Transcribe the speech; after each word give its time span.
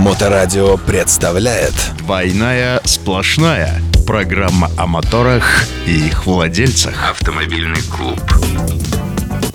Моторадио 0.00 0.78
представляет 0.78 1.74
«Двойная 1.98 2.80
сплошная» 2.86 3.82
Программа 4.06 4.70
о 4.78 4.86
моторах 4.86 5.66
и 5.86 6.06
их 6.06 6.24
владельцах 6.24 7.10
Автомобильный 7.10 7.82
клуб. 7.82 8.18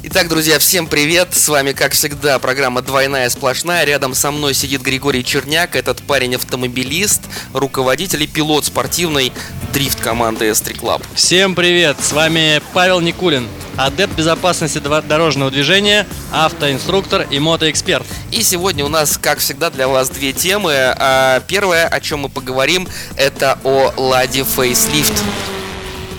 Итак, 0.03 0.29
друзья, 0.29 0.59
всем 0.59 0.85
привет! 0.85 1.33
С 1.33 1.49
вами, 1.49 1.71
как 1.71 1.93
всегда, 1.93 2.37
программа 2.37 2.83
«Двойная 2.83 3.27
сплошная». 3.31 3.85
Рядом 3.85 4.13
со 4.13 4.29
мной 4.29 4.53
сидит 4.53 4.83
Григорий 4.83 5.25
Черняк. 5.25 5.75
Этот 5.75 6.03
парень 6.03 6.35
автомобилист, 6.35 7.23
руководитель 7.51 8.21
и 8.21 8.27
пилот 8.27 8.65
спортивной 8.65 9.33
дрифт 9.73 9.99
команды 9.99 10.49
S3 10.49 10.79
Club. 10.79 11.03
Всем 11.15 11.55
привет! 11.55 11.97
С 11.99 12.11
вами 12.11 12.61
Павел 12.71 13.01
Никулин, 13.01 13.47
адепт 13.77 14.15
безопасности 14.15 14.79
дорожного 14.79 15.51
движения, 15.51 16.07
автоинструктор 16.31 17.27
и 17.29 17.39
мотоэксперт. 17.39 18.05
И 18.31 18.41
сегодня 18.41 18.85
у 18.85 18.89
нас, 18.89 19.17
как 19.17 19.39
всегда, 19.39 19.69
для 19.69 19.87
вас 19.87 20.09
две 20.09 20.33
темы. 20.33 20.73
А, 20.75 21.41
Первое, 21.47 21.87
о 21.87 21.99
чем 21.99 22.21
мы 22.21 22.29
поговорим, 22.29 22.87
это 23.15 23.59
о 23.63 23.93
Ладе 23.97 24.41
Facelift. 24.41 25.13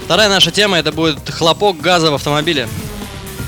Вторая 0.05 0.29
наша 0.29 0.51
тема 0.51 0.79
это 0.79 0.93
будет 0.93 1.29
хлопок 1.31 1.81
газа 1.81 2.11
в 2.11 2.15
автомобиле. 2.15 2.69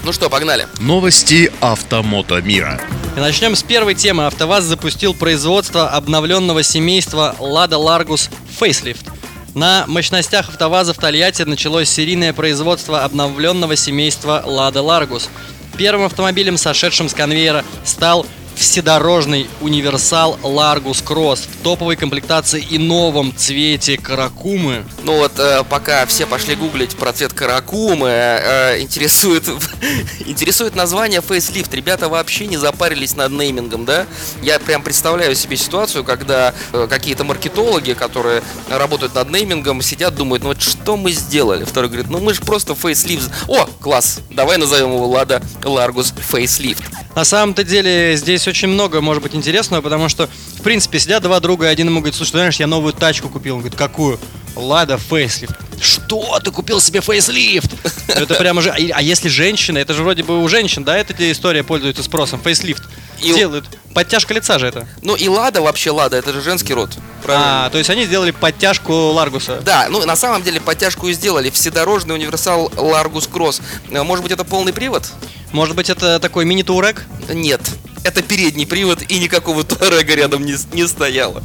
Ну 0.04 0.12
что, 0.12 0.30
погнали. 0.30 0.66
Новости 0.78 1.52
автомото 1.60 2.40
мира 2.40 2.80
И 3.16 3.20
начнем 3.20 3.54
с 3.54 3.62
первой 3.62 3.94
темы. 3.94 4.26
АвтоВАЗ 4.26 4.64
запустил 4.64 5.12
производство 5.12 5.88
обновленного 5.88 6.62
семейства 6.62 7.36
Lada 7.38 7.78
Largus 7.78 8.30
Facelift. 8.58 9.17
На 9.58 9.86
мощностях 9.88 10.50
АвтоВАЗа 10.50 10.94
в 10.94 10.98
Тольятти 10.98 11.42
началось 11.42 11.88
серийное 11.88 12.32
производство 12.32 13.02
обновленного 13.02 13.74
семейства 13.74 14.44
Lada 14.46 14.74
Largus. 14.74 15.28
Первым 15.76 16.06
автомобилем, 16.06 16.56
сошедшим 16.56 17.08
с 17.08 17.12
конвейера, 17.12 17.64
стал 17.84 18.24
вседорожный 18.58 19.48
универсал 19.60 20.36
Largus 20.42 21.04
Cross 21.04 21.48
в 21.48 21.62
топовой 21.62 21.96
комплектации 21.96 22.60
и 22.60 22.76
новом 22.76 23.34
цвете 23.34 23.96
каракумы. 23.96 24.84
Ну 25.04 25.16
вот, 25.16 25.32
э, 25.38 25.62
пока 25.68 26.04
все 26.06 26.26
пошли 26.26 26.56
гуглить 26.56 26.96
про 26.96 27.12
цвет 27.12 27.32
каракумы, 27.32 28.08
э, 28.08 28.80
интересует, 28.80 29.44
интересует 30.26 30.74
название 30.74 31.20
Facelift. 31.20 31.74
Ребята 31.74 32.08
вообще 32.08 32.46
не 32.46 32.56
запарились 32.56 33.14
над 33.14 33.32
неймингом, 33.32 33.84
да? 33.84 34.06
Я 34.42 34.58
прям 34.58 34.82
представляю 34.82 35.36
себе 35.36 35.56
ситуацию, 35.56 36.02
когда 36.02 36.52
э, 36.72 36.88
какие-то 36.90 37.22
маркетологи, 37.22 37.92
которые 37.92 38.42
работают 38.68 39.14
над 39.14 39.30
неймингом, 39.30 39.82
сидят, 39.82 40.16
думают, 40.16 40.42
ну 40.42 40.48
вот 40.48 40.60
что 40.60 40.96
мы 40.96 41.12
сделали? 41.12 41.64
Второй 41.64 41.88
говорит, 41.88 42.10
ну 42.10 42.18
мы 42.18 42.34
же 42.34 42.40
просто 42.40 42.72
Facelift. 42.72 43.30
О, 43.46 43.66
класс, 43.80 44.20
давай 44.30 44.58
назовем 44.58 44.92
его 44.92 45.16
Lada 45.16 45.42
Largus 45.62 46.12
Facelift. 46.16 46.82
На 47.18 47.24
самом-то 47.24 47.64
деле 47.64 48.14
здесь 48.14 48.46
очень 48.46 48.68
много 48.68 49.00
может 49.00 49.24
быть 49.24 49.34
интересного, 49.34 49.82
потому 49.82 50.08
что, 50.08 50.28
в 50.56 50.62
принципе, 50.62 51.00
сидят 51.00 51.20
два 51.20 51.40
друга, 51.40 51.66
и 51.66 51.68
один 51.68 51.88
ему 51.88 51.98
говорит, 51.98 52.14
слушай, 52.14 52.30
ты 52.30 52.38
знаешь, 52.38 52.60
я 52.60 52.68
новую 52.68 52.92
тачку 52.92 53.28
купил. 53.28 53.56
Он 53.56 53.60
говорит, 53.62 53.76
какую? 53.76 54.20
Лада 54.54 54.98
фейслифт. 54.98 55.56
Что? 55.80 56.38
Ты 56.38 56.52
купил 56.52 56.80
себе 56.80 57.00
фейслифт? 57.00 57.74
Это 58.06 58.36
прямо 58.36 58.62
же... 58.62 58.70
А 58.70 59.02
если 59.02 59.28
женщина, 59.28 59.78
это 59.78 59.94
же 59.94 60.04
вроде 60.04 60.22
бы 60.22 60.40
у 60.40 60.48
женщин, 60.48 60.84
да, 60.84 60.96
эта 60.96 61.32
история 61.32 61.64
пользуется 61.64 62.04
спросом, 62.04 62.40
фейслифт. 62.40 62.84
И- 63.20 63.34
Делают. 63.34 63.64
Подтяжка 63.94 64.32
лица 64.34 64.58
же 64.58 64.66
это. 64.68 64.86
Ну 65.02 65.16
и 65.16 65.28
Лада 65.28 65.60
вообще 65.60 65.90
Лада, 65.90 66.16
это 66.16 66.32
же 66.32 66.40
женский 66.40 66.72
род. 66.74 66.90
Правильно? 67.22 67.66
А, 67.66 67.70
то 67.70 67.78
есть 67.78 67.90
они 67.90 68.04
сделали 68.04 68.30
подтяжку 68.30 68.92
Ларгуса. 68.92 69.60
Да, 69.62 69.88
ну 69.90 70.04
на 70.06 70.14
самом 70.14 70.42
деле 70.42 70.60
подтяжку 70.60 71.08
и 71.08 71.12
сделали. 71.12 71.50
Вседорожный 71.50 72.14
универсал 72.14 72.68
Largus 72.68 73.28
Cross. 73.28 73.60
Э, 73.90 74.02
Может 74.04 74.22
быть 74.22 74.30
это 74.32 74.44
полный 74.44 74.72
привод? 74.72 75.04
Может 75.52 75.74
быть, 75.74 75.88
это 75.90 76.20
такой 76.20 76.44
мини-турек? 76.44 77.04
Нет. 77.28 77.60
Это 78.04 78.22
передний 78.22 78.66
привод 78.66 79.02
и 79.08 79.18
никакого 79.18 79.64
Туарега 79.68 80.14
рядом 80.14 80.44
не, 80.44 80.56
не 80.72 80.86
стояло. 80.86 81.42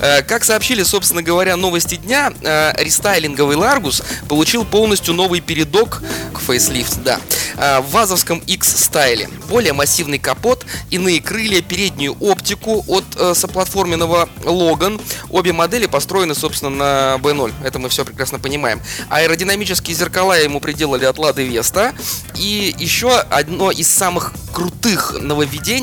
Э, 0.00 0.22
Как 0.22 0.44
сообщили, 0.44 0.82
собственно 0.82 1.22
говоря, 1.22 1.56
новости 1.56 1.96
дня, 1.96 2.32
э, 2.42 2.72
рестайлинговый 2.82 3.56
Largus 3.56 4.02
получил 4.28 4.64
полностью 4.64 5.14
новый 5.14 5.40
передок 5.40 6.02
к 6.34 6.40
фейслифт, 6.40 7.02
да, 7.02 7.20
э, 7.56 7.80
в 7.80 7.90
вазовском 7.90 8.38
X-стайле. 8.46 9.28
Более 9.48 9.72
массивный 9.72 10.18
капот, 10.18 10.66
иные 10.90 11.20
крылья, 11.20 11.62
переднюю 11.62 12.16
оптику 12.20 12.84
от 12.88 13.04
соплатформенного 13.36 14.28
Logan. 14.42 15.00
Обе 15.30 15.52
модели 15.52 15.86
построены, 15.86 16.34
собственно, 16.34 16.70
на 16.70 17.16
B0. 17.16 17.52
Это 17.64 17.78
мы 17.78 17.88
все 17.88 18.04
прекрасно 18.04 18.38
понимаем. 18.38 18.80
Аэродинамические 19.08 19.96
зеркала 19.96 20.38
ему 20.38 20.60
приделали 20.60 21.04
от 21.04 21.18
Лады 21.18 21.46
Веста. 21.46 21.94
И 22.34 22.74
еще 22.78 23.18
одно 23.18 23.70
из 23.70 23.88
самых 23.88 24.32
крутых 24.52 25.14
нововведений 25.20 25.75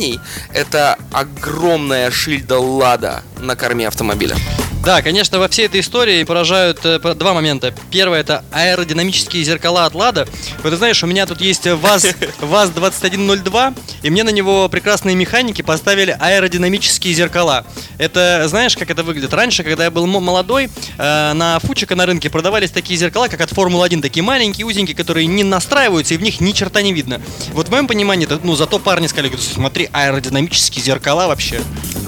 это 0.54 0.98
огромная 1.12 2.12
шильда 2.12 2.60
Лада 2.60 3.24
на 3.40 3.56
корме 3.56 3.88
автомобиля. 3.88 4.36
Да, 4.84 5.02
конечно, 5.02 5.40
во 5.40 5.48
всей 5.48 5.68
этой 5.68 5.80
истории 5.80 6.26
поражают 6.26 6.82
э, 6.84 7.00
два 7.16 7.34
момента. 7.34 7.74
Первое 7.90 8.20
это 8.20 8.44
аэродинамические 8.52 9.42
зеркала 9.42 9.86
от 9.86 9.96
Лада. 9.96 10.28
Вот 10.62 10.72
ты 10.72 10.76
знаешь, 10.76 11.02
у 11.02 11.08
меня 11.08 11.26
тут 11.26 11.40
есть 11.40 11.66
ВАЗ, 11.66 12.08
ВАЗ-2102, 12.42 13.78
и 14.02 14.10
мне 14.10 14.24
на 14.24 14.30
него 14.32 14.68
прекрасные 14.68 15.16
механики 15.16 15.62
поставили 15.62 16.18
аэродинамические 16.20 17.14
зеркала. 17.14 17.66
Это, 17.98 18.44
знаешь, 18.50 18.76
как 18.76 18.90
это 18.90 19.04
выглядит? 19.04 19.34
Раньше, 19.34 19.64
когда 19.64 19.86
я 19.86 19.92
был 19.92 20.06
мо- 20.06 20.20
молодой, 20.20 20.70
э, 20.98 21.34
на 21.34 21.60
Фучика 21.60 21.96
на 21.96 22.06
рынке 22.06 22.30
продавались 22.30 22.72
такие 22.72 23.00
зеркала, 23.00 23.30
как 23.30 23.40
от 23.40 23.54
Формулы-1, 23.54 24.02
такие 24.02 24.22
маленькие, 24.22 24.66
узенькие, 24.66 24.98
которые 24.98 25.28
не 25.28 25.46
настраиваются, 25.46 26.16
и 26.16 26.18
в 26.18 26.22
них 26.22 26.42
ни 26.42 26.52
черта 26.52 26.82
не 26.82 26.92
видно. 26.92 27.22
Вот 27.54 27.70
в 27.70 27.72
моем 27.72 27.88
понимании, 27.88 28.26
это, 28.26 28.38
ну, 28.44 28.54
зато 28.58 28.80
парни 28.80 29.08
сказали, 29.08 29.32
смотри, 29.38 29.90
аэродинамические 29.94 30.84
зеркала 30.84 31.28
вообще. 31.28 31.62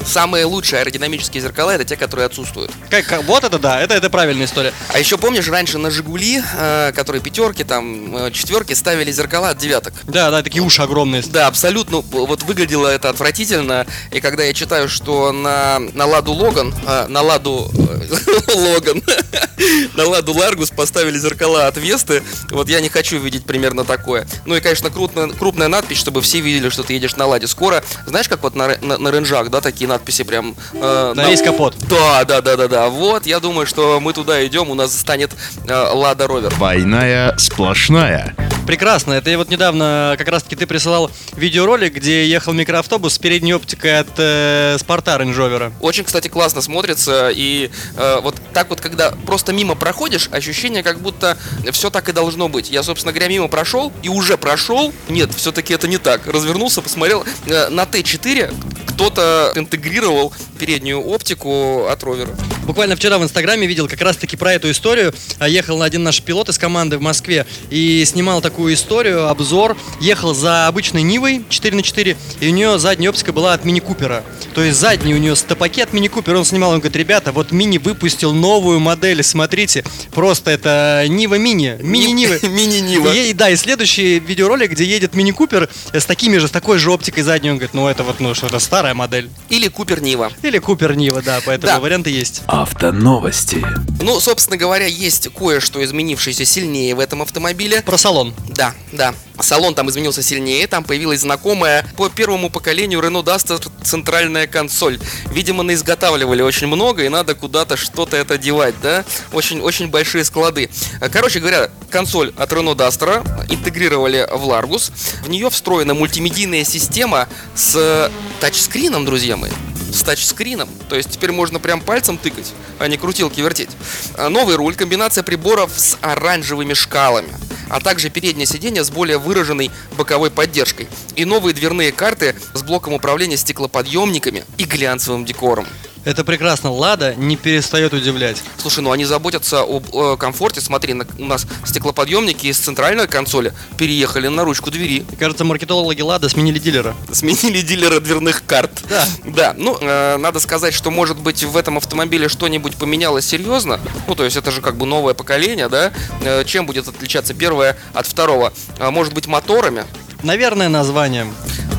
Самые 0.05 0.43
лучшие 0.43 0.81
аэродинамические 0.81 1.41
зеркала 1.41 1.71
это 1.71 1.85
те, 1.85 1.95
которые 1.95 2.25
отсутствуют. 2.25 2.64
Как, 2.89 3.05
как- 3.05 3.23
вот 3.25 3.43
это 3.43 3.59
да, 3.59 3.81
это, 3.81 3.93
это 3.93 4.09
правильная 4.09 4.45
история. 4.45 4.73
А 4.93 4.99
еще 4.99 5.17
помнишь, 5.17 5.47
раньше 5.47 5.77
на 5.77 5.89
Жигули, 5.91 6.41
э, 6.57 6.91
которые 6.95 7.21
пятерки, 7.21 7.63
там, 7.63 8.15
э, 8.15 8.31
четверки, 8.31 8.73
ставили 8.73 9.11
зеркала 9.11 9.49
от 9.49 9.57
девяток. 9.57 9.93
Да, 10.03 10.29
да, 10.31 10.43
такие 10.43 10.61
уши 10.63 10.81
огромные. 10.81 11.23
Да, 11.23 11.47
абсолютно. 11.47 11.97
Вот 12.01 12.43
выглядело 12.43 12.87
это 12.87 13.09
отвратительно. 13.09 13.85
И 14.11 14.19
когда 14.21 14.43
я 14.43 14.53
читаю, 14.53 14.89
что 14.89 15.31
на, 15.31 15.79
на 15.79 16.05
Ладу 16.05 16.33
Логан, 16.33 16.73
а, 16.85 17.07
на 17.07 17.21
Ладу 17.21 17.71
э, 17.73 18.53
Логан, 18.55 19.01
на 19.95 20.05
Ладу 20.07 20.33
Ларгус 20.33 20.69
поставили 20.71 21.17
зеркала 21.17 21.67
от 21.67 21.77
Весты, 21.77 22.23
вот 22.51 22.69
я 22.69 22.81
не 22.81 22.89
хочу 22.89 23.17
видеть 23.19 23.45
примерно 23.45 23.83
такое. 23.85 24.27
Ну 24.45 24.55
и, 24.55 24.59
конечно, 24.61 24.89
крупная, 24.89 25.29
крупная 25.29 25.67
надпись, 25.67 25.97
чтобы 25.97 26.21
все 26.21 26.39
видели, 26.39 26.69
что 26.69 26.83
ты 26.83 26.93
едешь 26.93 27.15
на 27.15 27.25
Ладе 27.25 27.47
скоро. 27.47 27.83
Знаешь, 28.05 28.27
как 28.29 28.43
вот 28.43 28.55
на, 28.55 28.77
на, 28.81 28.97
на 28.97 29.09
ренжах, 29.09 29.49
да, 29.49 29.61
такие 29.61 29.87
надписи 29.87 30.23
прям... 30.23 30.55
э, 30.73 31.13
На 31.15 31.29
весь 31.29 31.41
капот. 31.41 31.75
Да, 31.89 32.23
да, 32.25 32.41
да, 32.41 32.54
да, 32.57 32.67
да. 32.67 32.89
Вот, 32.89 33.25
я 33.25 33.39
думаю, 33.39 33.67
что 33.67 33.99
мы 33.99 34.13
туда 34.13 34.45
идем, 34.45 34.69
у 34.69 34.75
нас 34.75 34.97
станет 34.97 35.31
э, 35.67 35.73
Лада 35.93 36.27
Ровер. 36.27 36.49
«Двойная 36.55 37.37
сплошная» 37.37 38.35
Прекрасно. 38.65 39.13
Это 39.13 39.29
я 39.29 39.37
вот 39.37 39.49
недавно 39.49 40.15
как 40.17 40.27
раз 40.27 40.41
таки 40.41 40.55
ты 40.55 40.65
присылал 40.65 41.11
видеоролик, 41.35 41.93
где 41.93 42.27
ехал 42.27 42.51
микроавтобус 42.51 43.13
с 43.13 43.19
передней 43.19 43.53
оптикой 43.53 43.99
от 43.99 44.07
э, 44.17 44.77
Спарта 44.79 45.15
Rover. 45.17 45.71
Очень, 45.81 46.03
кстати, 46.03 46.29
классно 46.29 46.61
смотрится. 46.61 47.29
И 47.29 47.69
э, 47.95 48.19
вот 48.21 48.35
так 48.53 48.71
вот, 48.71 48.81
когда 48.81 49.11
просто 49.11 49.53
мимо 49.53 49.75
проходишь, 49.75 50.29
ощущение, 50.31 50.81
как 50.81 50.99
будто 50.99 51.37
все 51.71 51.91
так 51.91 52.09
и 52.09 52.11
должно 52.11 52.49
быть. 52.49 52.71
Я, 52.71 52.81
собственно 52.81 53.13
говоря, 53.13 53.27
мимо 53.27 53.47
прошел 53.49 53.93
и 54.01 54.09
уже 54.09 54.35
прошел. 54.35 54.91
Нет, 55.09 55.29
все-таки 55.35 55.71
это 55.73 55.87
не 55.87 55.99
так. 55.99 56.25
Развернулся, 56.25 56.81
посмотрел. 56.81 57.23
Э, 57.45 57.69
на 57.69 57.83
Т4 57.83 58.51
кто-то 58.95 59.51
интегрировал 59.55 60.33
переднюю 60.57 61.01
оптику 61.01 61.85
от 61.87 62.01
ровера. 62.03 62.33
Буквально 62.65 62.95
вчера 62.95 63.17
в 63.17 63.23
Инстаграме 63.23 63.67
видел 63.67 63.87
как 63.87 64.01
раз 64.01 64.17
таки 64.17 64.35
про 64.35 64.53
эту 64.53 64.71
историю. 64.71 65.13
А, 65.39 65.47
Ехал 65.47 65.81
один 65.81 66.03
наш 66.03 66.21
пилот 66.21 66.49
из 66.49 66.57
команды 66.57 66.97
в 66.97 67.01
Москве 67.01 67.45
и 67.69 68.03
снимал 68.05 68.41
такую 68.41 68.73
историю, 68.73 69.27
обзор. 69.29 69.77
Ехал 70.01 70.33
за 70.33 70.67
обычной 70.67 71.03
Нивой 71.03 71.43
4 71.49 71.75
на 71.75 71.83
4 71.83 72.17
и 72.41 72.47
у 72.47 72.51
нее 72.51 72.79
задняя 72.79 73.11
оптика 73.11 73.31
была 73.33 73.53
от 73.53 73.65
Мини 73.65 73.79
Купера. 73.79 74.23
То 74.53 74.63
есть 74.63 74.79
задний 74.79 75.13
у 75.13 75.17
нее 75.17 75.35
стопаки 75.35 75.81
от 75.81 75.93
Мини 75.93 76.07
Купера. 76.07 76.37
Он 76.37 76.45
снимал, 76.45 76.71
он 76.71 76.79
говорит, 76.79 76.95
ребята, 76.95 77.31
вот 77.31 77.51
Мини 77.51 77.77
выпустил 77.77 78.33
новую 78.33 78.79
модель, 78.79 79.23
смотрите. 79.23 79.83
Просто 80.13 80.51
это 80.51 81.05
Нива 81.07 81.35
Мини. 81.35 81.77
Мини 81.81 82.11
Нивы. 82.11 82.39
Мини-Нива. 82.47 83.13
И, 83.13 83.33
да, 83.33 83.49
и 83.49 83.55
следующий 83.55 84.19
видеоролик, 84.19 84.71
где 84.71 84.85
едет 84.85 85.13
Мини 85.13 85.31
Купер 85.31 85.69
с 85.93 86.05
такими 86.05 86.37
же, 86.37 86.47
с 86.47 86.51
такой 86.51 86.79
же 86.79 86.91
оптикой 86.91 87.23
задней. 87.23 87.51
Он 87.51 87.57
говорит, 87.57 87.73
ну 87.73 87.87
это 87.87 88.03
вот, 88.03 88.19
ну 88.19 88.33
что-то 88.33 88.59
старая 88.59 88.93
модель. 88.93 89.29
Или 89.49 89.67
Купер 89.67 90.01
Нива. 90.01 90.31
Или 90.41 90.57
Купер 90.57 90.95
Нива, 90.95 91.21
да, 91.21 91.39
поэтому 91.45 91.73
Да. 91.73 91.79
варианты 91.79 92.09
есть. 92.09 92.41
Автоновости. 92.55 93.61
Ну, 94.01 94.17
собственно 94.21 94.55
говоря, 94.55 94.85
есть 94.85 95.27
кое-что 95.33 95.83
изменившееся 95.83 96.45
сильнее 96.45 96.95
в 96.95 97.01
этом 97.01 97.21
автомобиле. 97.21 97.81
Про 97.81 97.97
салон. 97.97 98.33
Да, 98.47 98.73
да. 98.93 99.13
Салон 99.41 99.75
там 99.75 99.89
изменился 99.89 100.23
сильнее, 100.23 100.65
там 100.67 100.85
появилась 100.85 101.19
знакомая 101.19 101.85
по 101.97 102.07
первому 102.07 102.49
поколению 102.49 103.01
Renault 103.01 103.25
Duster 103.25 103.61
центральная 103.83 104.47
консоль. 104.47 105.01
Видимо, 105.31 105.63
наизготавливали 105.63 106.41
очень 106.43 106.67
много, 106.67 107.03
и 107.03 107.09
надо 107.09 107.35
куда-то 107.35 107.75
что-то 107.75 108.15
это 108.15 108.37
девать, 108.37 108.75
да? 108.81 109.03
Очень, 109.33 109.59
очень 109.59 109.89
большие 109.89 110.23
склады. 110.23 110.69
Короче 111.11 111.41
говоря, 111.41 111.69
консоль 111.89 112.33
от 112.37 112.53
Renault 112.53 112.77
Duster 112.77 113.21
интегрировали 113.53 114.25
в 114.31 114.49
Largus. 114.49 114.93
В 115.25 115.29
нее 115.29 115.49
встроена 115.49 115.93
мультимедийная 115.93 116.63
система 116.63 117.27
с 117.53 118.09
тачскрином, 118.39 119.03
друзья 119.03 119.35
мои. 119.35 119.51
С 119.95 120.03
тачскрином. 120.03 120.69
То 120.89 120.95
есть 120.95 121.11
теперь 121.11 121.31
можно 121.31 121.59
прям 121.59 121.81
пальцем 121.81 122.17
тыкать, 122.17 122.53
а 122.79 122.87
не 122.87 122.97
крутилки 122.97 123.41
вертеть. 123.41 123.69
А, 124.17 124.29
Новый 124.29 124.55
руль, 124.55 124.75
комбинация 124.75 125.23
приборов 125.23 125.71
с 125.75 125.97
оранжевыми 126.01 126.73
шкалами 126.73 127.29
а 127.69 127.79
также 127.79 128.09
переднее 128.09 128.45
сиденье 128.45 128.83
с 128.83 128.91
более 128.91 129.17
выраженной 129.17 129.71
боковой 129.97 130.31
поддержкой. 130.31 130.87
И 131.15 131.25
новые 131.25 131.53
дверные 131.53 131.91
карты 131.91 132.35
с 132.53 132.61
блоком 132.61 132.93
управления 132.93 133.37
стеклоподъемниками 133.37 134.43
и 134.57 134.65
глянцевым 134.65 135.25
декором. 135.25 135.65
Это 136.05 136.23
прекрасно. 136.23 136.71
Лада 136.71 137.15
не 137.15 137.35
перестает 137.35 137.91
удивлять. 137.93 138.41
Слушай, 138.57 138.81
ну 138.81 138.91
они 138.91 139.05
заботятся 139.05 139.61
об 139.63 139.87
э, 139.93 140.15
комфорте. 140.17 140.61
Смотри, 140.61 140.93
на- 140.93 141.07
у 141.17 141.25
нас 141.25 141.47
стеклоподъемники 141.65 142.45
из 142.47 142.59
центральной 142.59 143.07
консоли 143.07 143.53
переехали 143.77 144.27
на 144.27 144.43
ручку 144.43 144.69
двери. 144.69 145.03
Мне 145.07 145.17
кажется, 145.17 145.43
маркетологи 145.43 146.01
Лада 146.01 146.29
сменили 146.29 146.59
дилера. 146.59 146.95
Сменили 147.11 147.61
дилера 147.61 147.99
дверных 147.99 148.43
карт. 148.45 148.71
Да. 148.87 149.05
Да, 149.25 149.55
ну, 149.57 149.77
э, 149.81 150.17
надо 150.17 150.39
сказать, 150.39 150.75
что, 150.75 150.91
может 150.91 151.17
быть, 151.17 151.43
в 151.43 151.57
этом 151.57 151.77
автомобиле 151.77 152.29
что-нибудь 152.29 152.75
поменялось 152.75 153.25
серьезно. 153.27 153.79
Ну, 154.07 154.13
то 154.13 154.23
есть, 154.25 154.37
это 154.37 154.51
же 154.51 154.61
как 154.61 154.77
бы 154.77 154.85
новое 154.85 155.15
поколение, 155.15 155.69
да? 155.69 155.91
Э, 156.21 156.43
чем 156.45 156.67
будет 156.67 156.87
отличаться 156.87 157.33
первое 157.33 157.77
от 157.93 158.05
второго? 158.05 158.53
А, 158.77 158.91
может 158.91 159.13
быть, 159.13 159.25
моторами? 159.25 159.85
Наверное, 160.21 160.69
названием. 160.69 161.33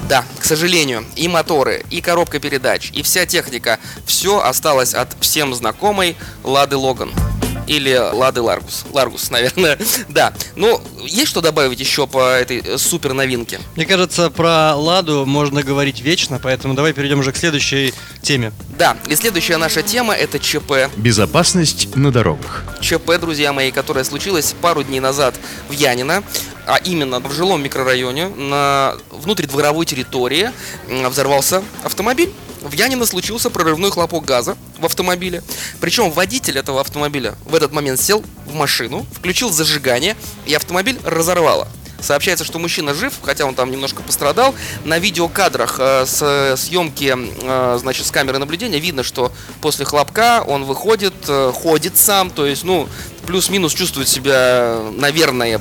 Да, 0.08 0.24
к 0.38 0.44
сожалению, 0.44 1.04
и 1.16 1.26
моторы, 1.26 1.84
и 1.90 2.00
коробка 2.00 2.38
передач, 2.38 2.90
и 2.92 3.02
вся 3.02 3.26
техника, 3.26 3.80
все 4.06 4.40
осталось 4.40 4.94
от 4.94 5.16
всем 5.20 5.52
знакомой 5.52 6.16
Лады 6.44 6.76
Логан. 6.76 7.12
Или 7.66 7.96
Лады 7.96 8.40
Ларгус. 8.40 8.84
Ларгус, 8.92 9.30
наверное. 9.32 9.76
Да. 10.08 10.32
Ну, 10.54 10.80
есть 11.04 11.28
что 11.28 11.40
добавить 11.40 11.80
еще 11.80 12.06
по 12.06 12.30
этой 12.30 12.58
э, 12.58 12.78
супер 12.78 13.12
новинке? 13.12 13.58
Мне 13.74 13.86
кажется, 13.86 14.30
про 14.30 14.76
Ладу 14.76 15.26
можно 15.26 15.64
говорить 15.64 16.00
вечно, 16.00 16.38
поэтому 16.40 16.74
давай 16.74 16.92
перейдем 16.92 17.18
уже 17.18 17.32
к 17.32 17.36
следующей 17.36 17.92
теме. 18.22 18.52
Да, 18.78 18.96
и 19.08 19.16
следующая 19.16 19.56
наша 19.56 19.82
тема 19.82 20.14
это 20.14 20.38
ЧП. 20.38 20.90
Безопасность 20.96 21.96
на 21.96 22.12
дорогах. 22.12 22.62
ЧП, 22.80 23.18
друзья 23.20 23.52
мои, 23.52 23.72
которое 23.72 24.04
случилось 24.04 24.54
пару 24.60 24.84
дней 24.84 25.00
назад 25.00 25.34
в 25.68 25.72
Янино, 25.72 26.22
а 26.66 26.76
именно 26.76 27.20
в 27.20 27.32
жилом 27.32 27.62
микрорайоне 27.62 28.28
на 28.28 28.96
внутридворовой 29.10 29.86
территории 29.86 30.50
взорвался 30.88 31.62
автомобиль. 31.84 32.32
В 32.62 32.72
Янино 32.72 33.06
случился 33.06 33.48
прорывной 33.48 33.90
хлопок 33.90 34.24
газа 34.24 34.56
в 34.78 34.84
автомобиле. 34.84 35.42
Причем 35.80 36.10
водитель 36.10 36.58
этого 36.58 36.80
автомобиля 36.80 37.36
в 37.44 37.54
этот 37.54 37.72
момент 37.72 38.00
сел 38.00 38.24
в 38.46 38.54
машину, 38.54 39.06
включил 39.12 39.50
зажигание, 39.50 40.16
и 40.46 40.54
автомобиль 40.54 40.98
разорвало. 41.04 41.68
Сообщается, 42.00 42.44
что 42.44 42.58
мужчина 42.58 42.94
жив, 42.94 43.14
хотя 43.22 43.46
он 43.46 43.54
там 43.54 43.70
немножко 43.70 44.02
пострадал. 44.02 44.54
На 44.84 44.98
видеокадрах 44.98 45.76
э, 45.78 46.04
с 46.06 46.54
съемки, 46.56 47.14
э, 47.16 47.78
значит, 47.80 48.06
с 48.06 48.10
камеры 48.10 48.38
наблюдения 48.38 48.78
видно, 48.78 49.02
что 49.02 49.32
после 49.60 49.84
хлопка 49.84 50.44
он 50.46 50.64
выходит, 50.64 51.14
э, 51.26 51.52
ходит 51.54 51.96
сам, 51.96 52.30
то 52.30 52.46
есть, 52.46 52.64
ну, 52.64 52.88
плюс-минус 53.26 53.72
чувствует 53.74 54.08
себя, 54.08 54.78
наверное, 54.92 55.60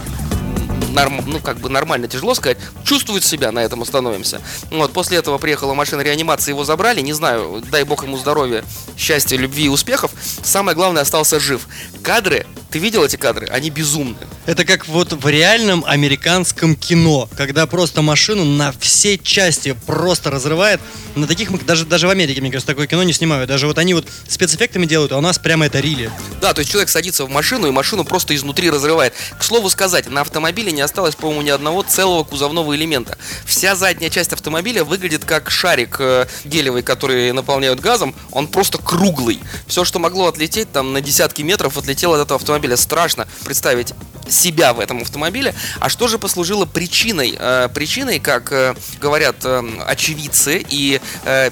норм- 0.96 1.24
ну, 1.26 1.40
как 1.40 1.58
бы 1.60 1.70
нормально, 1.70 2.08
тяжело 2.08 2.34
сказать, 2.36 2.58
чувствует 2.84 3.24
себя, 3.24 3.52
на 3.52 3.60
этом 3.60 3.82
остановимся. 3.82 4.42
Вот, 4.72 4.94
после 4.94 5.18
этого 5.18 5.38
приехала 5.38 5.74
машина 5.74 6.02
реанимации, 6.02 6.52
его 6.52 6.64
забрали, 6.64 7.02
не 7.02 7.14
знаю, 7.14 7.62
дай 7.70 7.84
бог 7.84 8.04
ему 8.04 8.18
здоровья, 8.18 8.64
счастья, 8.98 9.38
любви 9.38 9.66
и 9.66 9.70
успехов. 9.70 10.12
Самое 10.44 10.76
главное, 10.76 11.04
остался 11.04 11.40
жив. 11.40 11.68
Кадры, 12.02 12.46
ты 12.76 12.80
видел 12.80 13.06
эти 13.06 13.16
кадры? 13.16 13.48
Они 13.52 13.70
безумны. 13.70 14.18
Это 14.46 14.66
как 14.66 14.86
вот 14.90 15.14
в 15.14 15.28
реальном 15.30 15.86
американском 15.88 16.76
кино, 16.76 17.30
когда 17.38 17.68
просто 17.68 18.02
машину 18.02 18.44
на 18.44 18.74
все 18.78 19.18
части 19.18 19.78
просто 19.86 20.30
разрывает. 20.30 20.82
На 21.16 21.26
таких 21.26 21.52
мы 21.52 21.58
даже, 21.60 21.86
даже 21.86 22.08
в 22.08 22.10
Америке, 22.10 22.42
мне 22.42 22.52
кажется, 22.52 22.68
такое 22.68 22.86
кино 22.88 23.04
не 23.04 23.14
снимают. 23.14 23.48
Даже 23.48 23.68
вот 23.68 23.78
они 23.78 23.94
вот 23.94 24.06
спецэффектами 24.28 24.86
делают, 24.86 25.14
а 25.14 25.18
у 25.18 25.22
нас 25.22 25.40
прямо 25.40 25.68
это 25.68 25.80
рили. 25.80 26.12
Да, 26.42 26.54
то 26.54 26.60
есть 26.60 26.70
человек 26.70 26.90
садится 26.90 27.24
в 27.24 27.30
машину, 27.30 27.68
и 27.68 27.72
машину 27.72 28.04
просто 28.04 28.36
изнутри 28.36 28.70
разрывает. 28.70 29.14
К 29.40 29.44
слову 29.44 29.70
сказать, 29.70 30.10
на 30.10 30.20
автомобиле 30.20 30.74
не 30.74 30.82
осталось, 30.82 31.16
по-моему, 31.16 31.44
ни 31.44 31.52
одного 31.52 31.82
целого 31.82 32.26
кузовного 32.26 32.76
элемента. 32.76 33.18
Вся 33.46 33.78
задняя 33.78 34.10
часть 34.10 34.34
автомобиля 34.34 34.84
выглядит 34.84 35.24
как 35.24 35.50
шарик 35.50 35.96
э, 36.00 36.28
гелевый, 36.44 36.84
который 36.84 37.32
наполняют 37.32 37.80
газом. 37.80 38.14
Он 38.32 38.48
просто 38.48 38.80
круглый. 38.80 39.40
Все, 39.66 39.86
что 39.86 40.00
могло 40.00 40.28
отлететь 40.28 40.74
там 40.74 40.92
на 40.92 41.00
десятки 41.00 41.42
метров, 41.42 41.78
отлетело 41.78 42.18
от 42.18 42.26
этого 42.26 42.36
автомобиля. 42.36 42.65
Страшно 42.74 43.28
представить 43.44 43.94
себя 44.30 44.74
в 44.74 44.80
этом 44.80 45.02
автомобиле. 45.02 45.54
А 45.80 45.90
что 45.90 46.08
же 46.08 46.18
послужило 46.18 46.66
причиной? 46.66 47.36
Э, 47.38 47.70
причиной, 47.74 48.20
как 48.20 48.52
э, 48.52 48.76
говорят 49.00 49.38
э, 49.44 49.64
очевидцы 49.86 50.66
и 50.68 51.00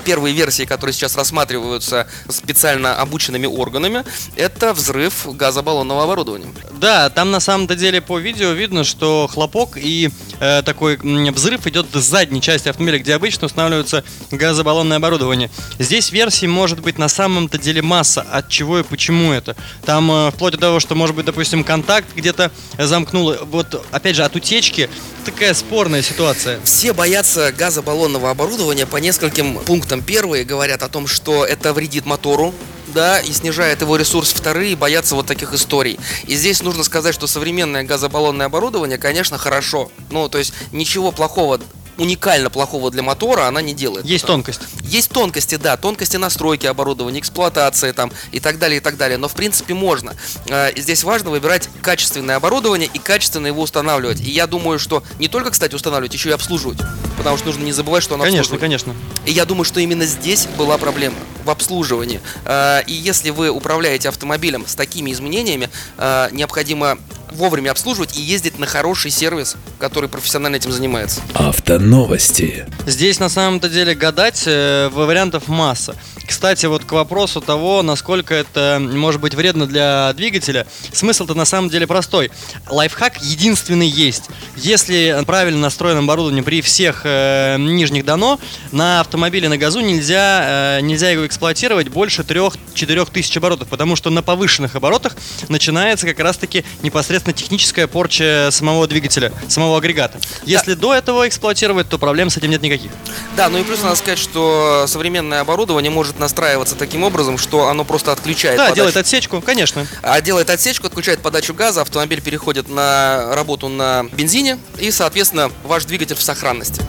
первые 0.06 0.34
версии, 0.34 0.64
которые 0.64 0.94
сейчас 0.94 1.16
рассматриваются 1.16 2.08
специально 2.30 2.96
обученными 2.96 3.46
органами, 3.46 4.04
это 4.36 4.74
взрыв 4.74 5.28
газобаллонного 5.36 6.04
оборудования. 6.04 6.48
Да, 6.72 7.10
там 7.10 7.32
на 7.32 7.40
самом-то 7.40 7.76
деле 7.76 8.02
по 8.02 8.20
видео 8.20 8.52
видно, 8.52 8.84
что 8.84 9.30
хлопок 9.32 9.78
и 9.78 10.10
э, 10.40 10.62
такой 10.64 10.98
взрыв 10.98 11.66
идет 11.68 11.88
с 11.94 12.04
задней 12.04 12.42
части 12.42 12.70
автомобиля, 12.70 13.00
где 13.00 13.16
обычно 13.16 13.46
устанавливается 13.46 14.04
газобаллонное 14.32 14.98
оборудование. 14.98 15.50
Здесь 15.80 16.12
версий 16.12 16.48
может 16.48 16.80
быть 16.82 16.98
на 16.98 17.08
самом-то 17.08 17.58
деле 17.58 17.82
масса, 17.82 18.22
от 18.22 18.50
чего 18.50 18.80
и 18.80 18.84
почему 18.84 19.32
это. 19.32 19.56
Там 19.86 20.12
э, 20.12 20.32
вплоть 20.32 20.54
до 20.54 20.60
того, 20.60 20.80
что 20.80 20.96
может 20.96 21.16
быть, 21.16 21.26
допустим, 21.26 21.64
контакт 21.64 22.08
где-то 22.16 22.52
замкнул. 22.78 23.36
Вот, 23.44 23.86
опять 23.92 24.16
же, 24.16 24.24
от 24.24 24.36
утечки 24.36 24.90
такая 25.26 25.54
спорная 25.54 26.02
ситуация. 26.02 26.60
Все 26.64 26.94
боятся 26.94 27.52
газобаллонного 27.52 28.30
оборудования 28.30 28.86
по 28.86 28.98
нескольким 28.98 29.58
пунктам. 29.60 30.02
Первые 30.02 30.44
говорят 30.44 30.84
о 30.84 30.90
том, 30.90 31.08
что 31.08 31.46
это 31.46 31.74
вредит 31.74 32.06
мотору, 32.06 32.54
да, 32.88 33.20
и 33.20 33.32
снижает 33.32 33.82
его 33.82 33.96
ресурс. 33.96 34.34
Вторые 34.34 34.76
боятся 34.76 35.16
вот 35.16 35.26
таких 35.26 35.54
историй. 35.54 36.00
И 36.26 36.36
здесь 36.36 36.62
нужно 36.62 36.84
сказать, 36.84 37.16
что 37.16 37.28
современное 37.28 37.84
газобаллонное 37.84 38.48
оборудование, 38.48 38.98
конечно, 38.98 39.38
хорошо. 39.38 39.92
Ну, 40.10 40.30
то 40.30 40.38
есть 40.38 40.54
ничего 40.72 41.12
плохого 41.12 41.60
уникально 41.98 42.50
плохого 42.50 42.92
для 42.92 43.04
мотора 43.04 43.48
она 43.48 43.62
не 43.62 43.74
делает. 43.74 44.06
Есть 44.06 44.26
тонкость. 44.26 44.62
Есть 44.84 45.10
тонкости, 45.12 45.56
да, 45.56 45.78
тонкости 45.78 46.18
настройки 46.18 46.66
оборудования, 46.66 47.20
эксплуатации 47.20 47.92
там 47.92 48.12
и 48.32 48.40
так 48.40 48.60
далее, 48.60 48.78
и 48.78 48.80
так 48.82 48.98
далее. 48.98 49.18
Но 49.18 49.28
в 49.28 49.34
принципе 49.34 49.74
можно. 49.74 50.16
Э, 50.48 50.72
Здесь 50.76 51.04
важно 51.04 51.30
выбирать 51.30 51.70
качественное 51.82 52.36
оборудование 52.38 52.90
и 52.94 53.00
качественно 53.00 53.48
его 53.48 53.62
устанавливать. 53.62 54.20
И 54.22 54.30
я 54.32 54.48
думаю, 54.48 54.80
что 54.80 55.04
не 55.20 55.28
только, 55.28 55.52
кстати, 55.52 55.76
устанавливать, 55.76 56.14
еще 56.14 56.30
и 56.30 56.34
обслуживать. 56.34 56.80
Потому 57.18 57.38
что 57.38 57.48
нужно 57.48 57.64
не 57.64 57.72
забывать, 57.72 58.04
что 58.04 58.16
оно 58.16 58.24
Конечно, 58.24 58.58
конечно. 58.58 58.96
И 59.26 59.32
я 59.32 59.46
думаю, 59.46 59.66
что 59.66 59.80
именно 59.80 60.06
здесь 60.06 60.48
была 60.58 60.78
проблема 60.78 61.16
в 61.46 61.50
обслуживании. 61.50 62.22
Э, 62.46 62.82
И 62.88 62.94
если 62.94 63.30
вы 63.30 63.50
управляете 63.50 64.10
автомобилем 64.10 64.66
с 64.68 64.76
такими 64.76 65.12
изменениями, 65.12 65.70
э, 65.98 66.30
необходимо 66.32 66.98
вовремя 67.34 67.72
обслуживать 67.72 68.18
и 68.18 68.22
ездить 68.22 68.60
на 68.60 68.66
хороший 68.66 69.12
сервис, 69.12 69.56
который 69.80 70.10
профессионально 70.10 70.58
этим 70.58 70.72
занимается. 70.72 71.22
Автоновости. 71.34 72.66
Здесь 72.86 73.20
на 73.20 73.30
самом-то 73.30 73.70
деле 73.70 73.96
гадать 73.96 74.44
э, 74.46 74.90
вариантов 74.94 75.48
масса. 75.48 75.96
Кстати, 76.28 76.66
вот 76.66 76.86
к 76.86 76.92
вопросу 76.92 77.42
того, 77.42 77.82
насколько 77.82 78.34
это 78.34 78.80
может 78.82 79.22
быть 79.22 79.36
вредно 79.36 79.66
для 79.66 80.14
двигателя, 80.14 80.66
смысл-то 80.92 81.34
на 81.36 81.46
самом 81.46 81.70
деле 81.70 81.88
простой. 81.88 82.32
Лайфхак 82.70 83.22
единственный 83.22 83.88
есть. 83.88 84.26
Если 84.56 85.22
правильно 85.26 85.60
настроено 85.60 86.00
оборудование 86.00 86.44
при 86.44 86.62
всех 86.62 87.02
э, 87.04 87.58
нижних 87.58 88.06
дано, 88.06 88.40
на 88.72 89.02
автомобиле 89.02 89.50
на 89.50 89.58
газу 89.58 89.82
нельзя, 89.82 90.78
э, 90.78 90.82
нельзя 90.82 91.10
его 91.10 91.26
эксплуатировать 91.28 91.90
больше 91.90 92.22
3-4 92.22 93.12
тысяч 93.12 93.36
оборотов, 93.38 93.68
потому 93.68 93.96
что 93.96 94.10
на 94.10 94.22
повышенных 94.24 94.76
оборотах 94.76 95.16
начинается 95.50 96.08
как 96.08 96.20
раз-таки 96.20 96.64
непосредственно 96.82 97.34
техническая 97.34 97.88
порча 97.88 98.50
самого 98.52 98.88
двигателя, 98.88 99.32
самого 99.48 99.78
агрегата. 99.78 100.20
Если 100.46 100.74
до 100.74 100.94
этого 100.94 101.28
эксплуатировать, 101.28 101.90
то 101.90 101.98
проблем 101.98 102.30
с 102.30 102.38
этим 102.38 102.50
нет 102.50 102.62
никаких. 102.62 102.92
Да, 103.36 103.50
ну 103.50 103.58
и 103.58 103.64
плюс 103.64 103.82
надо 103.82 103.96
сказать, 103.96 104.20
что 104.20 104.86
современное 104.88 105.42
оборудование 105.42 105.92
может 105.92 106.13
настраиваться 106.20 106.76
таким 106.76 107.04
образом, 107.04 107.38
что 107.38 107.68
оно 107.70 107.84
просто 107.86 108.12
отключает 108.12 108.58
Да, 108.58 108.64
подачу. 108.66 108.76
делает 108.76 108.98
отсечку, 108.98 109.42
конечно. 109.42 109.88
А 110.02 110.22
делает 110.22 110.50
отсечку, 110.50 110.88
отключает 110.88 111.22
подачу 111.22 111.54
газа, 111.54 111.82
автомобиль 111.82 112.22
переходит 112.22 112.70
на 112.70 113.34
работу 113.36 113.68
на 113.70 114.04
бензине, 114.14 114.58
и, 114.80 114.92
соответственно, 114.92 115.52
ваш 115.64 115.86
двигатель 115.86 116.16
в 116.16 116.22
сохранности. 116.22 116.82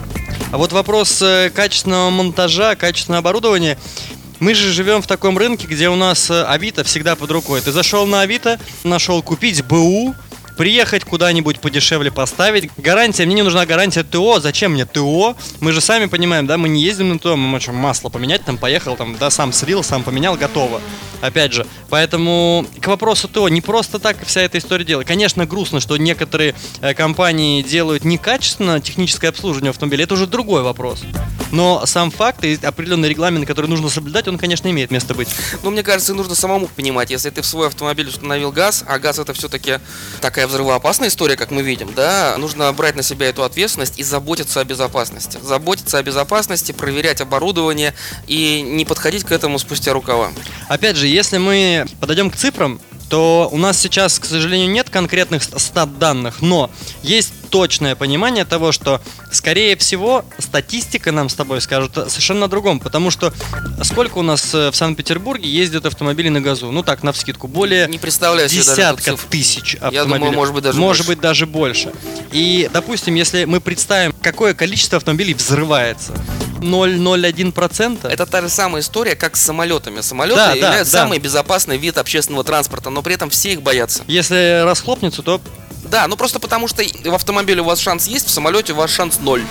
А 0.53 0.59
вот 0.59 0.73
вопрос 0.73 1.21
э, 1.23 1.51
качественного 1.51 2.11
монтажа, 2.11 2.77
качественного 2.77 3.19
оборудования. 3.21 3.79
Мы 4.41 4.55
же 4.55 4.73
живем 4.73 5.01
в 5.03 5.07
таком 5.07 5.39
рынке, 5.39 5.67
где 5.67 5.89
у 5.89 5.97
нас 5.97 6.31
э, 6.31 6.45
Авито 6.45 6.85
всегда 6.85 7.17
под 7.17 7.31
рукой. 7.31 7.61
Ты 7.61 7.73
зашел 7.73 8.07
на 8.07 8.21
Авито, 8.21 8.61
нашел 8.85 9.23
купить 9.23 9.65
БУ, 9.65 10.15
приехать 10.57 11.05
куда-нибудь 11.05 11.61
подешевле 11.61 12.11
поставить. 12.11 12.71
Гарантия, 12.77 13.27
мне 13.27 13.37
не 13.37 13.43
нужна 13.43 13.67
гарантия 13.67 14.03
ТО. 14.03 14.41
Зачем 14.41 14.73
мне 14.73 14.85
ТО? 14.87 15.37
Мы 15.61 15.73
же 15.73 15.81
сами 15.81 16.07
понимаем, 16.07 16.47
да, 16.47 16.59
мы 16.59 16.69
не 16.69 16.83
ездим 16.83 17.11
на 17.11 17.19
ТО, 17.19 17.37
мы 17.37 17.49
можем 17.49 17.75
масло 17.75 18.09
поменять, 18.09 18.45
там 18.45 18.59
поехал, 18.59 18.97
там, 18.97 19.17
да, 19.17 19.31
сам 19.31 19.53
слил, 19.53 19.83
сам 19.83 20.03
поменял, 20.03 20.37
готово. 20.37 20.81
Опять 21.21 21.53
же, 21.55 21.67
поэтому 21.89 22.67
к 22.81 22.87
вопросу 22.87 23.29
ТО 23.29 23.49
не 23.49 23.61
просто 23.61 23.99
так 23.99 24.17
вся 24.27 24.43
эта 24.43 24.59
история 24.59 24.85
делает. 24.85 25.09
Конечно, 25.09 25.47
грустно, 25.47 25.81
что 25.81 25.97
некоторые 25.97 26.55
э, 26.81 26.93
компании 26.95 27.63
делают 27.63 28.05
некачественно 28.05 28.81
техническое 28.81 29.29
обслуживание 29.29 29.71
автомобиля. 29.71 30.05
Это 30.05 30.15
уже 30.15 30.27
другой 30.27 30.63
вопрос. 30.63 31.03
но 31.51 31.87
сам 31.87 32.11
факт 32.11 32.45
и 32.45 32.59
определенный 32.63 33.09
регламент, 33.09 33.47
который 33.47 33.67
нужно 33.67 33.89
соблюдать, 33.89 34.29
он, 34.29 34.39
конечно, 34.39 34.69
имеет 34.69 34.91
место 34.91 35.15
быть. 35.15 35.29
Ну, 35.63 35.71
мне 35.71 35.83
кажется, 35.83 36.13
нужно 36.13 36.35
самому 36.35 36.67
понимать, 36.67 37.11
если 37.11 37.31
ты 37.31 37.43
в 37.43 37.47
свой 37.47 37.69
автомобиль 37.69 38.09
установил 38.09 38.53
газ, 38.53 38.85
а 38.87 38.99
газ 38.99 39.19
это 39.19 39.33
все-таки 39.33 39.79
такая 40.21 40.44
взрывоопасная 40.47 41.09
история, 41.09 41.37
как 41.37 41.51
мы 41.51 41.63
видим, 41.63 41.93
да, 41.95 42.37
нужно 42.39 42.73
брать 42.73 42.97
на 42.97 43.03
себя 43.03 43.29
эту 43.29 43.45
ответственность 43.45 43.99
и 43.99 44.03
заботиться 44.03 44.61
о 44.61 44.65
безопасности. 44.65 45.39
Заботиться 45.43 45.99
о 45.99 46.03
безопасности, 46.03 46.73
проверять 46.73 47.21
оборудование 47.21 47.95
и 48.27 48.63
не 48.63 48.85
подходить 48.85 49.25
к 49.25 49.33
этому 49.33 49.59
спустя 49.59 49.93
рукава. 49.93 50.31
Опять 50.69 50.97
же, 50.97 51.07
если 51.07 51.39
мы 51.39 51.87
подойдем 52.01 52.31
к 52.31 52.37
цифрам, 52.37 52.81
то 53.09 53.49
у 53.53 53.59
нас 53.59 53.79
сейчас, 53.79 54.19
к 54.19 54.25
сожалению, 54.25 54.71
нет 54.71 54.91
конкретных 54.91 55.43
стат 55.43 55.99
данных, 55.99 56.41
но 56.41 56.71
есть 57.03 57.33
точное 57.51 57.95
понимание 57.95 58.45
того, 58.45 58.73
что, 58.73 59.01
скорее 59.31 59.77
всего, 59.77 60.25
статистика 60.39 61.13
нам 61.13 61.29
с 61.29 61.35
тобой 61.35 61.61
скажет 61.61 61.95
совершенно 61.95 62.47
о 62.47 62.49
другом, 62.49 62.81
потому 62.81 63.11
что 63.11 63.33
сколько 63.83 64.19
у 64.19 64.23
нас 64.23 64.53
э, 64.55 64.73
в 64.73 64.77
Санкт-Петербурге 64.77 65.49
ездят 65.49 65.87
автомобили 65.87 66.31
на 66.31 66.41
газу? 66.41 66.73
Ну 66.73 66.83
так, 66.83 67.05
на 67.05 67.13
вскидку, 67.13 67.47
более 67.47 67.87
Не 67.87 67.99
представляю 67.99 68.49
десятка 68.49 69.17
тысяч 69.31 69.75
автомобилей. 69.75 69.97
Я 69.97 70.05
думаю, 70.05 70.33
может 70.33 70.55
быть, 70.55 70.65
даже 70.65 70.79
Может 70.81 71.07
больше. 71.07 71.17
быть, 71.17 71.21
даже 71.23 71.47
больше. 71.47 71.93
И, 72.33 72.69
допустим, 72.73 73.15
если 73.15 73.45
мы 73.45 73.61
представим, 73.61 74.13
какое 74.21 74.55
количество 74.55 74.97
автомобилей 74.97 75.35
взрывается, 75.35 76.13
0,01%, 76.65 78.09
Это 78.09 78.27
та 78.27 78.41
же 78.43 78.49
самая 78.49 78.83
история, 78.83 79.15
как 79.15 79.37
с 79.37 79.43
самолетами. 79.43 80.01
Самолеты 80.01 80.37
Да, 80.37 80.53
являются 80.53 80.93
да. 80.93 80.99
самый 81.01 81.19
безопасный 81.19 81.77
вид 81.79 81.99
общественного 81.99 82.45
транспорта, 82.45 82.91
но 82.91 83.03
при 83.03 83.15
этом 83.15 83.31
все 83.31 83.53
их 83.53 83.63
боятся. 83.63 84.03
если 84.07 84.63
расхлопнется, 84.65 85.23
то 85.23 85.41
Да, 85.85 86.09
ну 86.09 86.17
просто 86.17 86.39
потому 86.41 86.67
что 86.69 86.83
в 86.83 87.15
автомобиле 87.15 87.61
у 87.61 87.65
вас 87.65 87.79
шанс 87.79 88.07
есть, 88.07 88.27
в 88.27 88.31
самолете 88.31 88.73
у 88.73 88.77
вас 88.77 88.91
шанс 88.91 89.19
ноль. 89.21 89.43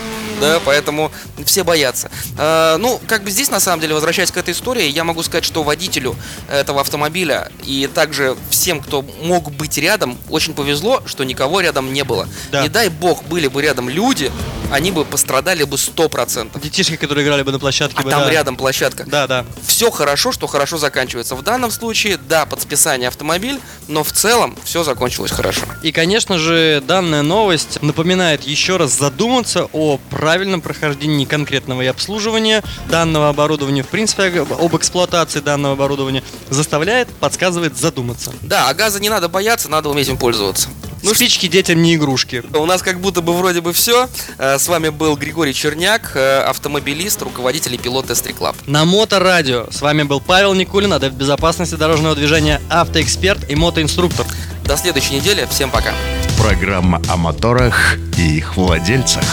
Да, 0.42 0.60
поэтому 0.66 1.12
все 1.46 1.64
боятся. 1.64 2.10
Э, 2.38 2.78
ну, 2.78 3.00
как 3.08 3.24
бы 3.24 3.30
здесь, 3.30 3.50
на 3.52 3.60
самом 3.60 3.80
деле, 3.82 3.94
возвращаясь 3.94 4.32
к 4.32 4.36
этой 4.38 4.54
истории, 4.54 4.88
я 4.88 5.04
могу 5.04 5.22
сказать, 5.24 5.46
что 5.46 5.62
водителю 5.64 6.16
этого 6.52 6.82
автомобиля 6.82 7.52
и 7.64 7.88
также 7.94 8.36
всем, 8.50 8.82
кто 8.82 9.06
мог 9.22 9.52
быть 9.52 9.78
рядом, 9.78 10.18
очень 10.30 10.54
повезло, 10.56 11.02
что 11.06 11.24
никого 11.24 11.62
рядом 11.62 11.94
не 11.94 12.04
было. 12.04 12.28
Да. 12.52 12.64
Не 12.64 12.68
дай 12.68 12.90
бог, 12.90 13.24
были 13.26 13.48
бы 13.48 13.62
рядом 13.62 13.88
люди, 13.90 14.32
они 14.72 14.92
бы 14.92 15.06
пострадали 15.06 15.64
бы 15.64 15.78
100%. 15.78 16.60
детишки, 16.62 16.96
которые 16.96 17.26
играли 17.26 17.44
бы 17.44 17.52
на 17.52 17.60
площадке, 17.60 17.98
А 18.00 18.04
бы, 18.04 18.10
там 18.10 18.24
да. 18.24 18.30
рядом 18.32 18.56
площадка. 18.56 19.04
Да, 19.06 19.28
да. 19.28 19.46
Все 19.66 19.92
хорошо, 19.92 20.32
что 20.32 20.48
хорошо 20.48 20.78
заканчивается. 20.78 21.36
В 21.36 21.42
данном 21.44 21.72
случае, 21.72 22.18
да, 22.18 22.46
под 22.46 22.62
списание 22.62 23.08
автомобиль, 23.08 23.60
но 23.88 24.04
в 24.04 24.12
целом 24.12 24.58
все 24.64 24.84
закончилось 24.84 25.32
хорошо. 25.32 25.62
И, 25.82 25.92
конечно 25.92 26.38
же, 26.38 26.82
данная 26.86 27.22
новость 27.22 27.82
напоминает 27.82 28.44
еще 28.44 28.78
раз 28.78 28.98
задуматься 28.98 29.68
о 29.74 30.00
правильном 30.10 30.62
прохождении 30.62 31.26
конкретного 31.26 31.82
и 31.82 31.88
обслуживания 31.88 32.64
данного 32.90 33.30
оборудования, 33.30 33.84
в 33.84 33.88
принципе, 33.88 34.42
об 34.42 34.76
эксплуатации 34.76 35.40
данного 35.40 35.74
оборудования, 35.74 36.24
заставляет, 36.50 37.10
подсказывает 37.10 37.78
задуматься. 37.78 38.32
Да, 38.42 38.70
а 38.70 38.74
газа 38.74 39.00
не 39.00 39.10
надо 39.10 39.28
бояться, 39.30 39.70
надо 39.70 39.90
уметь 39.90 40.08
им 40.10 40.18
пользоваться. 40.18 40.70
Ну, 41.04 41.14
спички 41.14 41.48
детям 41.48 41.82
не 41.82 41.96
игрушки. 41.96 42.44
У 42.54 42.66
нас 42.66 42.82
как 42.82 43.00
будто 43.02 43.22
бы 43.22 43.34
вроде 43.34 43.60
бы 43.60 43.74
все. 43.74 44.08
С 44.38 44.68
вами 44.68 44.90
был 44.90 45.18
Григорий 45.18 45.54
Черняк, 45.54 46.14
э, 46.16 46.40
автомобилист, 46.40 47.22
руководитель 47.22 47.76
и 47.76 47.78
пилот 47.78 48.08
Тестри 48.08 48.32
Club. 48.32 48.56
На 48.68 48.86
Моторадио 48.86 49.68
с 49.70 49.82
вами 49.82 50.04
был 50.04 50.22
Павел 50.22 50.54
Никулин, 50.54 50.94
адепт 50.94 51.16
безопасности 51.16 51.76
дорожного 51.76 52.16
движения, 52.16 52.62
автоэксперт 52.70 53.50
и 53.50 53.56
мотоинструктор. 53.56 54.26
До 54.64 54.78
следующей 54.78 55.16
недели. 55.16 55.46
Всем 55.52 55.70
пока. 55.70 55.94
Программа 56.38 57.02
о 57.10 57.18
моторах 57.18 57.98
и 58.18 58.38
их 58.38 58.56
владельцах. 58.56 59.24